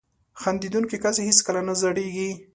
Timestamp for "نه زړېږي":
1.67-2.29